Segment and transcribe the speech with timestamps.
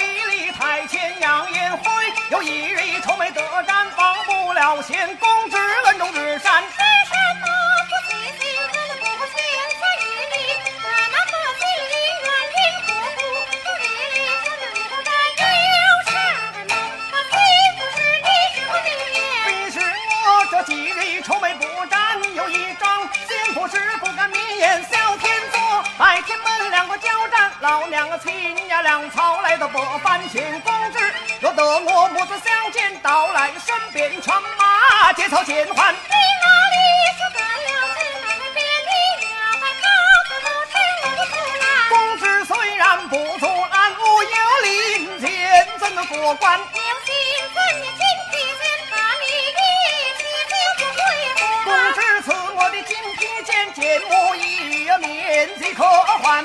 [0.00, 1.84] 一里台前扬言挥，
[2.30, 6.62] 有一日愁眉得展，忘不了先公之恩重之善。
[6.62, 6.68] 为
[7.04, 7.46] 什么
[7.88, 8.40] 不随心？
[8.72, 9.36] 可能不选
[9.78, 10.36] 择于你，
[10.82, 11.92] 那那么心里
[12.24, 13.20] 怨灵苦苦，
[13.66, 16.10] 有日里可能你不敢有什
[16.68, 16.72] 么？
[17.30, 17.34] 非
[17.76, 19.16] 不是你是我的言。
[19.44, 19.76] 非是
[20.24, 21.94] 我这几日愁眉不展，
[22.34, 24.82] 有一张心腹事不敢明言，
[27.68, 30.98] 老娘啊亲呀粮草来到不凡前公之，
[31.38, 35.92] 若得我母子相见，到来身边传马，结草见还。
[35.92, 35.98] 你
[36.40, 36.76] 那里
[37.18, 38.90] 说干了这那个便利
[39.36, 39.86] 了，还靠
[40.30, 40.48] 着不。
[41.90, 46.58] 公之虽然不做安无有林间，怎能过关？
[46.58, 46.66] 良
[47.04, 47.14] 心
[47.52, 49.52] 怎也精疲见，怕你一
[50.16, 51.04] 气就不归
[51.36, 51.92] 公还。
[51.92, 56.42] 之赐我的金披剑，见我一面即可还。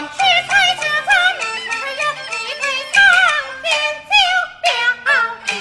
[0.00, 1.70] 只才，就咱民夫
[2.00, 2.02] 哟！
[2.30, 2.64] 一对
[2.94, 2.96] 当
[3.60, 3.68] 兵
[4.08, 4.12] 就
[4.62, 4.66] 表
[5.48, 5.52] 意。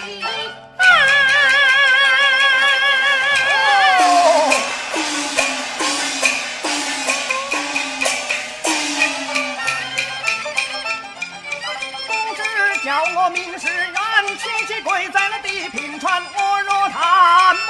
[12.08, 12.40] 公知
[12.86, 12.88] 叫
[13.20, 13.94] 我明事员，
[14.38, 16.24] 屈膝跪在了地平川。
[16.34, 17.70] 我若贪墨，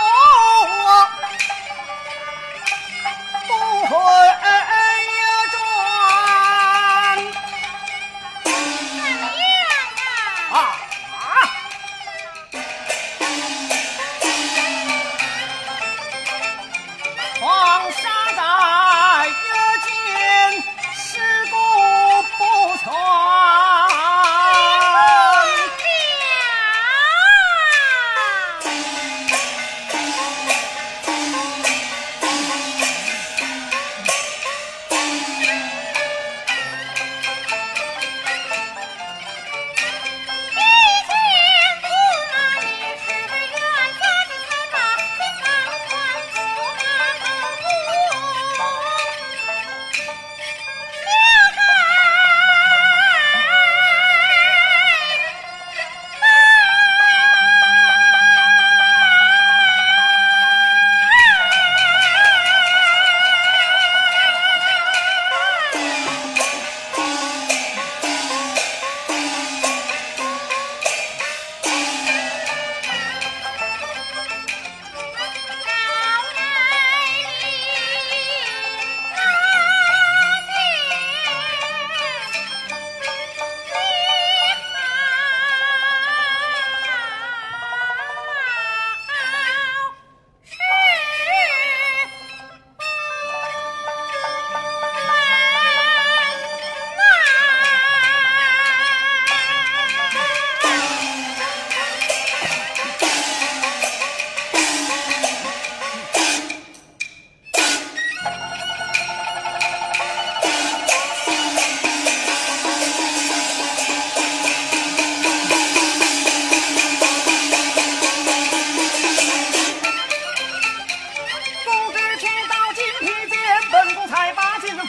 [3.47, 3.49] 不
[3.87, 4.30] 会。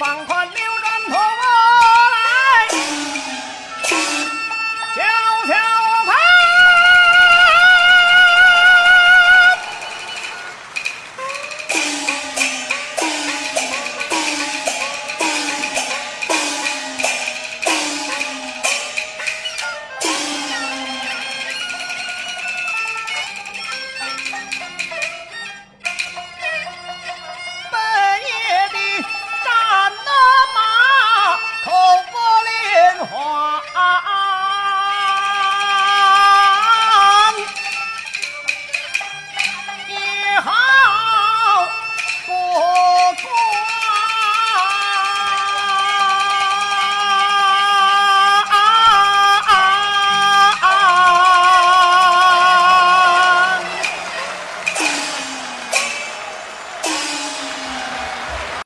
[0.03, 0.42] 爽快